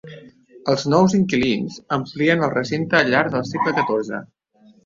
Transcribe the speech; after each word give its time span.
Els 0.71 0.85
nous 0.93 1.13
inquilins 1.17 1.77
amplien 1.99 2.43
el 2.47 2.53
recinte 2.57 3.01
al 3.03 3.15
llarg 3.17 3.37
del 3.37 3.49
segle 3.53 3.77
xiv. 3.83 4.13